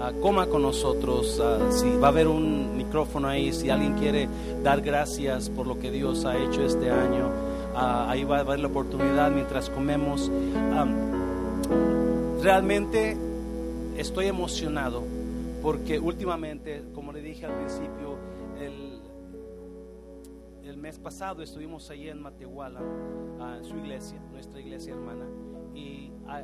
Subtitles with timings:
[0.00, 1.40] ah, coma con nosotros.
[1.42, 4.28] ah, si va a haber un micrófono ahí, si alguien quiere
[4.62, 7.30] dar gracias por lo que Dios ha hecho este año,
[7.74, 10.30] ah, ahí va a haber la oportunidad mientras comemos.
[12.42, 13.16] Realmente
[13.96, 15.02] estoy emocionado
[15.62, 18.16] porque últimamente, como le dije al principio,
[18.58, 19.00] el,
[20.64, 22.80] el mes pasado estuvimos allí en Matehuala,
[23.58, 25.26] en su iglesia, nuestra iglesia hermana,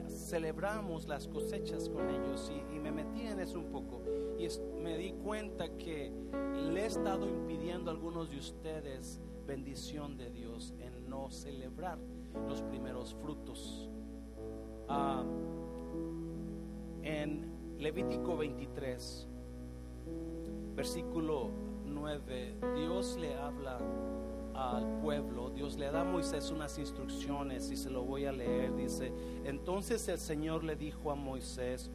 [0.09, 4.03] celebramos las cosechas con ellos y, me metí en eso un poco
[4.39, 4.49] y
[4.81, 6.13] me di cuenta que
[6.73, 11.99] le he estado impidiendo a algunos de ustedes bendición de Dios en no celebrar
[12.49, 13.91] los primeros frutos.
[14.89, 15.25] Ah,
[17.03, 19.29] en Levítico 23,
[20.75, 21.51] versículo
[21.85, 23.79] 9, Dios le habla
[24.57, 28.75] al pueblo, Dios le da a Moisés unas instrucciones y se lo voy a leer.
[28.75, 29.13] Dice,
[29.45, 31.91] entonces el Señor le dijo a Moisés,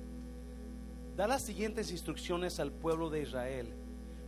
[1.17, 3.67] da las siguientes instrucciones al pueblo de Israel.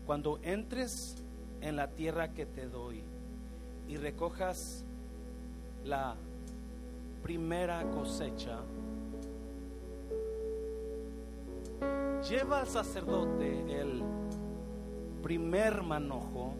[0.05, 1.23] Cuando entres
[1.61, 3.03] en la tierra que te doy
[3.87, 4.83] y recojas
[5.85, 6.15] la
[7.21, 8.59] primera cosecha,
[12.27, 14.01] lleva al sacerdote el
[15.21, 16.53] primer manojo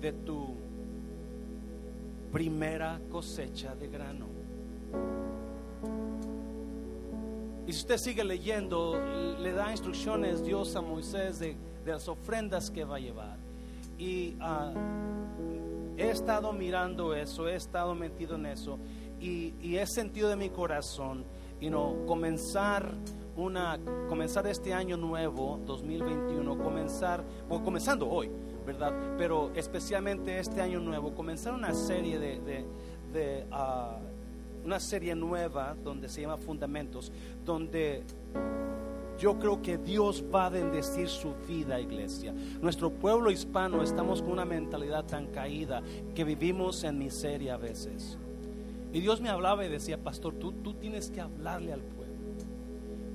[0.00, 0.67] de tu
[2.32, 4.26] primera cosecha de grano.
[7.66, 8.98] Y si usted sigue leyendo,
[9.38, 11.54] le da instrucciones Dios a Moisés de,
[11.84, 13.36] de las ofrendas que va a llevar.
[13.98, 14.72] Y ah,
[15.98, 18.78] he estado mirando eso, he estado metido en eso,
[19.20, 21.24] y, y he sentido de mi corazón,
[21.60, 22.94] y no comenzar
[23.36, 28.30] una, comenzar este año nuevo, 2021, comenzar, o comenzando hoy,
[28.68, 28.92] ¿verdad?
[29.16, 33.98] Pero especialmente este año nuevo, comenzar una serie de, ah,
[34.62, 37.10] una serie nueva donde se llama Fundamentos,
[37.46, 38.04] donde
[39.18, 42.34] yo creo que Dios va a bendecir su vida, iglesia.
[42.60, 45.82] Nuestro pueblo hispano estamos con una mentalidad tan caída
[46.14, 48.18] que vivimos en miseria a veces.
[48.92, 52.16] Y Dios me hablaba y decía, pastor, tú, tú tienes que hablarle al pueblo.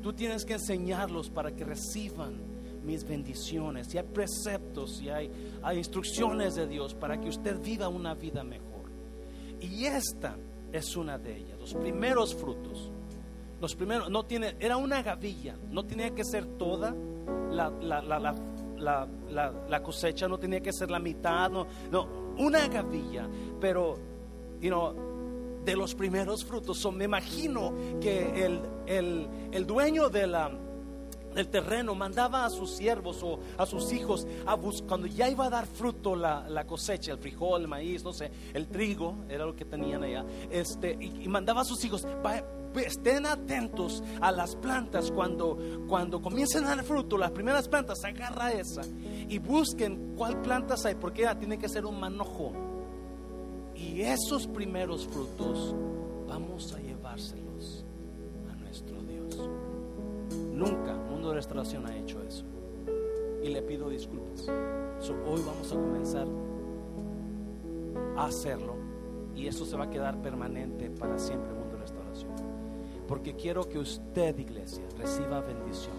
[0.01, 2.52] Tú tienes que enseñarlos para que reciban
[2.83, 3.93] mis bendiciones.
[3.93, 5.31] Y hay preceptos y hay,
[5.75, 8.91] instrucciones de Dios para que usted viva una vida mejor.
[9.61, 10.35] Y esta
[10.71, 12.91] es una de ellas, los primeros frutos.
[13.61, 16.93] Los primeros, no tiene, era una gavilla, no tenía que ser toda
[17.49, 18.35] la, la, la, la,
[18.77, 23.29] la, la- la cosecha, no tenía que ser la mitad, no, no una gavilla,
[23.61, 23.95] pero,
[24.59, 26.77] you know, de los primeros frutos.
[26.79, 30.51] So, me imagino que el, el, el dueño de la,
[31.33, 35.45] del terreno mandaba a sus siervos o a sus hijos a bus- cuando ya iba
[35.45, 39.45] a dar fruto la, la cosecha, el frijol, el maíz, no sé, el trigo, era
[39.45, 44.31] lo que tenían allá, este, y, mandaba a sus hijos, "Va- ve- estén atentos a
[44.31, 45.57] las plantas cuando,
[45.87, 48.81] cuando comiencen a dar fruto, las primeras plantas, agarra esa
[49.29, 52.51] y busquen cuál plantas hay, porque tiene que ser un manojo.
[53.75, 55.75] Y esos primeros frutos
[56.27, 57.85] vamos a llevárselos
[58.51, 59.49] a nuestro Dios.
[60.51, 60.92] Nunca
[61.43, 62.45] Restauración ha hecho eso.
[63.43, 64.47] Y le pido disculpas.
[64.47, 66.25] Hoy vamos a comenzar
[68.15, 68.77] a hacerlo.
[69.35, 72.31] Y eso se va a quedar permanente para siempre, Mundo de Restauración.
[73.09, 75.93] Porque quiero que usted, iglesia, reciba bendición.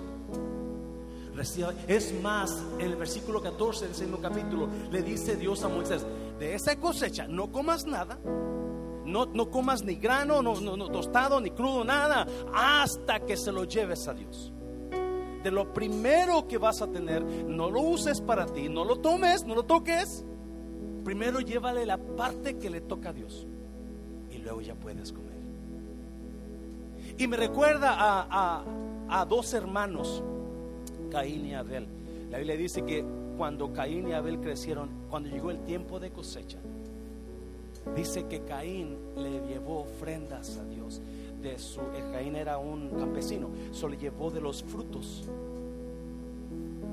[1.88, 6.06] Es más, en el versículo 14 del segundo capítulo le dice Dios a Moisés,
[6.38, 8.19] de esa cosecha no comas nada,
[9.04, 13.53] no, no comas ni grano, no, no, no tostado, ni crudo, nada, hasta que se
[13.53, 14.53] lo lleves a Dios.
[15.44, 19.44] De lo primero que vas a tener, no lo uses para ti, no lo tomes,
[19.44, 20.25] no lo toques.
[21.05, 23.47] Primero llévale la parte que le toca a Dios
[24.33, 25.34] y luego ya puedes comer.
[27.19, 28.65] Y me recuerda a, a-
[29.21, 30.22] a dos hermanos,
[31.10, 31.87] Caín y Abel.
[32.31, 33.04] La Biblia dice que
[33.37, 36.59] cuando Caín y Abel crecieron, cuando llegó el tiempo de cosecha,
[37.94, 41.03] dice que Caín le llevó ofrendas a Dios.
[41.44, 41.78] De su,
[42.10, 45.25] Caín era un campesino, solo le llevó de los frutos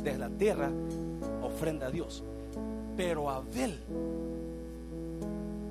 [0.03, 0.69] de la tierra
[1.41, 2.21] ofrenda a Dios.
[2.97, 3.79] Pero Abel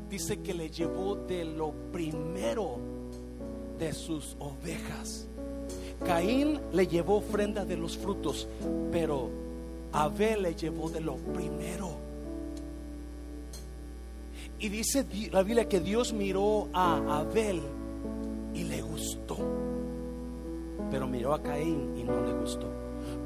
[0.08, 2.78] dice que le llevó de lo primero
[3.78, 5.26] de sus ovejas.
[6.02, 8.48] Caín le llevó ofrenda de los frutos,
[8.90, 9.28] pero
[9.92, 11.90] Abel le llevó de lo primero.
[14.58, 17.60] Y dice di- la Biblia que Dios miró a Abel
[20.90, 22.66] pero miró a Caín y no le gustó.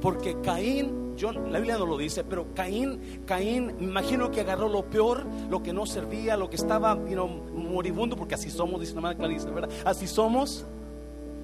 [0.01, 4.69] Porque Caín, yo, la Biblia no lo dice, pero Caín, Caín, me imagino que agarró
[4.69, 8.95] lo peor, lo que no servía, lo que estaba you moribundo, porque así somos, dice
[8.95, 9.71] la madre Clarice, ¿verdad?
[9.85, 10.65] Así somos.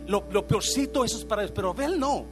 [0.06, 2.25] Lo, lo peorcito, eso es para Dios, pero Abel no.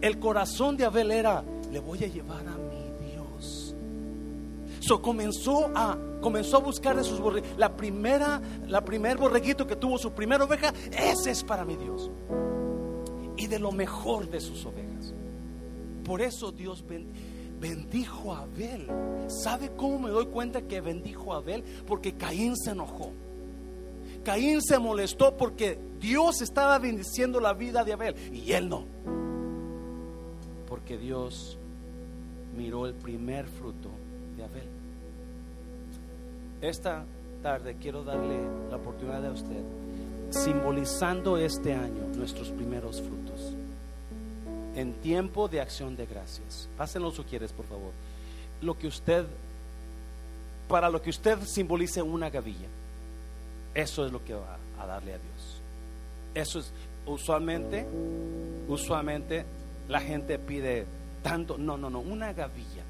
[0.00, 2.61] El corazón de Abel era, le voy a llevar a.
[5.00, 7.58] Comenzó a comenzó a buscar de sus borreguitos.
[7.58, 12.10] La primera, la primer borreguito que tuvo su primera oveja, ese es para mi Dios.
[13.36, 15.12] Y de lo mejor de sus ovejas.
[16.04, 16.84] Por eso Dios
[17.60, 18.86] bendijo a Abel.
[19.28, 21.62] ¿Sabe cómo me doy cuenta que bendijo a Abel?
[21.86, 23.10] Porque Caín se enojó.
[24.24, 28.84] Caín se molestó porque Dios estaba bendiciendo la vida de Abel y él no.
[30.68, 31.58] Porque Dios
[32.56, 33.90] miró el primer fruto
[34.36, 34.71] de Abel.
[36.62, 37.04] Esta
[37.42, 38.38] tarde quiero darle
[38.70, 39.64] la oportunidad a usted,
[40.30, 43.52] simbolizando este año nuestros primeros frutos,
[44.76, 46.68] en tiempo de acción de gracias.
[46.76, 47.90] Pásenlo si quieres, por favor.
[48.60, 49.26] Lo que usted,
[50.68, 52.68] para lo que usted simbolice una gavilla,
[53.74, 55.60] eso es lo que va a darle a Dios.
[56.32, 56.72] Eso es,
[57.06, 57.84] usualmente,
[58.68, 59.44] usualmente
[59.88, 60.86] la gente pide
[61.24, 62.84] tanto, no, no, no, una gavilla.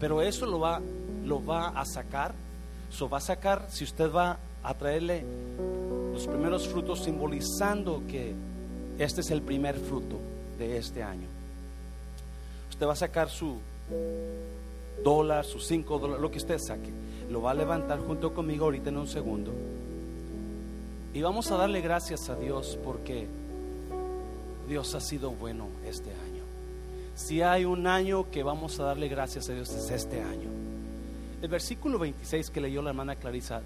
[0.00, 0.80] Pero eso lo va,
[1.24, 2.34] lo va a sacar
[2.90, 5.24] So va a sacar, si usted va a traerle
[6.12, 8.34] los primeros frutos simbolizando que
[8.98, 10.18] este es el primer fruto
[10.58, 11.28] de este año.
[12.70, 13.58] Usted va a sacar su
[15.04, 16.90] dólar, sus cinco dólares, lo que usted saque.
[17.30, 19.52] Lo va a levantar junto conmigo ahorita en un segundo.
[21.14, 23.26] Y vamos a darle gracias a Dios porque
[24.68, 26.42] Dios ha sido bueno este año.
[27.14, 30.57] Si hay un año que vamos a darle gracias a Dios es este año.
[31.40, 33.62] El versículo 26 que leyó la hermana Clarisa,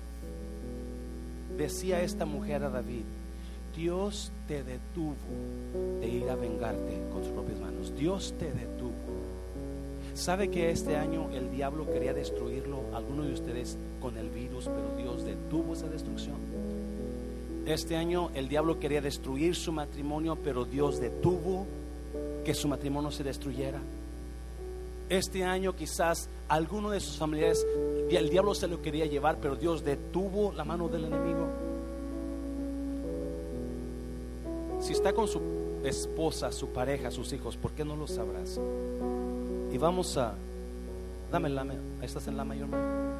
[1.56, 3.04] decía esta mujer a David,
[3.74, 5.16] Dios te detuvo
[6.00, 7.96] de ir a vengarte con sus propias manos.
[7.96, 8.92] Dios te detuvo.
[10.14, 14.94] ¿Sabe que este año el diablo quería destruirlo, algunos de ustedes, con el virus, pero
[14.96, 16.36] Dios detuvo esa destrucción?
[17.64, 21.66] Este año el diablo quería destruir su matrimonio, pero Dios detuvo
[22.44, 23.78] que su matrimonio se destruyera.
[25.12, 27.66] Este año quizás alguno de sus familiares,
[28.08, 31.48] el diablo se lo quería llevar, pero Dios detuvo la mano del enemigo.
[34.80, 35.38] Si está con su
[35.84, 38.58] esposa, su pareja, sus hijos, ¿por qué no los sabrás?
[39.70, 40.32] Y vamos a,
[41.30, 41.66] dame la,
[42.00, 43.12] estás en la mayor mano.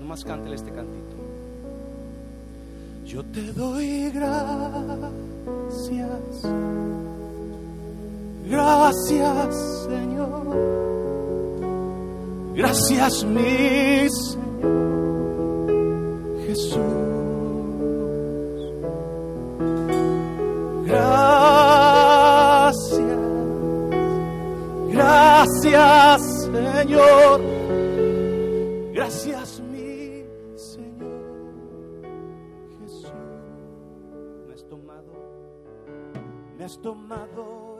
[0.00, 1.16] Nomás cántele este cantito.
[3.06, 5.14] Yo te doy gracias
[8.94, 9.56] Gracias,
[9.88, 10.54] Señor.
[12.54, 14.38] Gracias, mi Señor
[16.46, 16.78] Jesús.
[20.86, 21.98] Gracias.
[24.92, 27.40] Gracias, Señor.
[28.92, 30.24] Gracias, mi
[30.54, 31.24] Señor
[32.78, 33.12] Jesús.
[34.46, 35.12] Me has tomado,
[36.56, 37.73] me has tomado